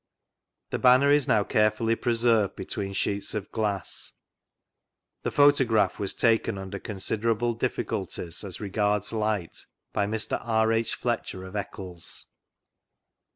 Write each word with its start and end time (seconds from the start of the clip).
The 0.71 0.79
Banner 0.79 1.11
is 1.11 1.27
now 1.27 1.43
carefully 1.43 1.93
preserved 1.95 2.55
between 2.55 2.91
sheets 2.93 3.35
of 3.35 3.51
glass. 3.51 4.13
The 5.21 5.29
[diotograph 5.29 5.99
was 5.99 6.15
taken 6.15 6.57
under 6.57 6.79
considerable 6.79 7.53
difficulties 7.53 8.43
as 8.43 8.59
regards 8.59 9.13
light 9.13 9.67
by 9.93 10.07
Mr. 10.07 10.39
R.H.Fletcher, 10.43 11.43
of 11.45 11.55
Eccles. 11.55 12.25